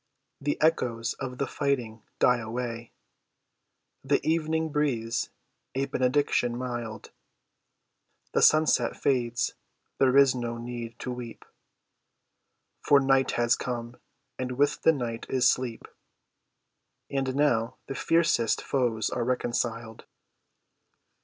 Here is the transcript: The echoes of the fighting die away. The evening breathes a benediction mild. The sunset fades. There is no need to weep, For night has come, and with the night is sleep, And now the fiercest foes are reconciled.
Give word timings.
The 0.39 0.59
echoes 0.63 1.13
of 1.19 1.37
the 1.37 1.45
fighting 1.45 2.01
die 2.17 2.39
away. 2.39 2.91
The 4.03 4.19
evening 4.27 4.71
breathes 4.71 5.29
a 5.75 5.85
benediction 5.85 6.57
mild. 6.57 7.11
The 8.31 8.41
sunset 8.41 8.97
fades. 8.97 9.53
There 9.99 10.17
is 10.17 10.33
no 10.33 10.57
need 10.57 10.97
to 11.01 11.11
weep, 11.11 11.45
For 12.81 12.99
night 12.99 13.33
has 13.33 13.55
come, 13.55 13.95
and 14.39 14.53
with 14.53 14.81
the 14.81 14.91
night 14.91 15.27
is 15.29 15.47
sleep, 15.47 15.87
And 17.11 17.35
now 17.35 17.75
the 17.85 17.93
fiercest 17.93 18.59
foes 18.63 19.11
are 19.11 19.23
reconciled. 19.23 20.05